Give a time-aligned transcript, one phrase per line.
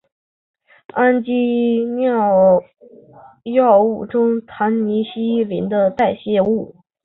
[0.95, 1.31] 氨基
[1.85, 2.63] 脲
[3.53, 6.75] 药物中呋喃西林的代谢物。